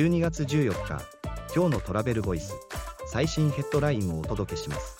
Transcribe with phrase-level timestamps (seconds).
[0.00, 1.04] 12月14日
[1.54, 2.54] 今日のトラベルボイス
[3.12, 4.96] 最新ヘッドラインをお届けします。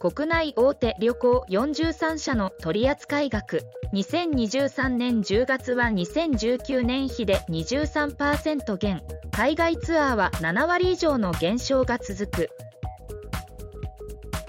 [0.00, 3.60] 国内大手旅行43社の取扱額
[3.92, 9.02] 2023年10月は2019年比で23%減。
[9.30, 12.50] 海外ツアーは7割以上の減少が続く。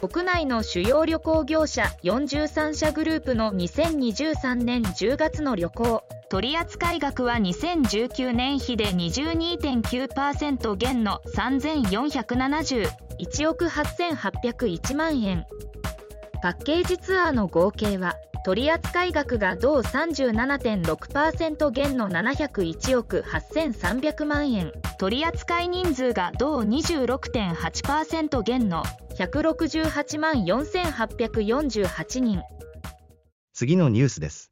[0.07, 6.03] 国内の主要旅行業者43社グループの2023年10月の旅行。
[6.29, 15.47] 取扱額は2019年比で22.9%減の3471億8801万円。
[16.43, 24.71] パッケージツアーの合計は取扱額が同37.6%減の701億8300万円。
[24.99, 28.83] 取扱人数が同26.8%減の
[29.17, 32.43] 168万4848人。
[33.53, 34.51] 次のニュースです。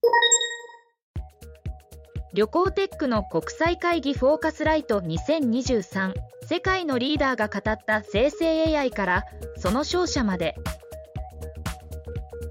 [2.33, 6.13] 旅行テックの国際会議フォーカスライト2023
[6.49, 9.23] 世界のリーダーが語った生成 AI から
[9.57, 10.55] その勝者まで。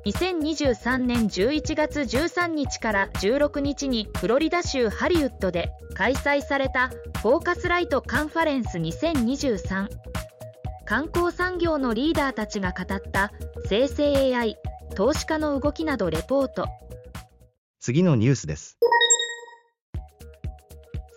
[0.04, 6.88] 2023年11月13日から16日にフロリダ州ハリウッドで開催された
[7.22, 9.88] フォーカスライトカンファレンス2023
[10.92, 13.32] 観光産業のリーダーたちが語った
[13.66, 14.58] 生成 AI
[14.94, 16.66] 投資家の動きなどレポート。
[17.80, 18.76] 次のニュースです。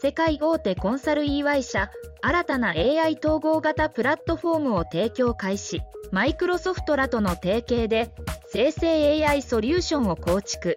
[0.02, 5.82] 世界大手コンサル EY 社新たな AI 統合型プラットフォームを提供開始。
[6.10, 8.16] マイクロソフトらとの提携で
[8.48, 10.76] 生成 AI ソリューションを構築。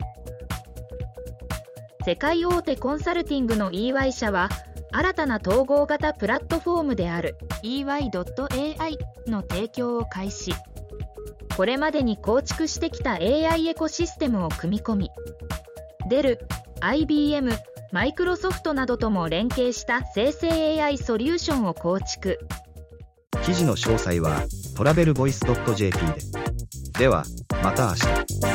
[2.04, 4.48] 世界大手コンサルティングの EY 社は
[4.92, 10.54] 新たな統合型プラットフォームである EY.AI の提供を開始。
[11.58, 15.10] これまでに構築してきた AI エコシステムを組み込み
[16.08, 16.38] デル
[16.80, 17.50] IBM
[17.90, 22.38] マイクロソフトなどとも連携した生成 AI ソリューションを構築。
[23.44, 24.44] 記事の詳細は
[24.76, 25.40] トラベルボイス
[25.74, 26.14] .jp で。
[26.98, 27.24] では
[27.62, 28.47] また明日。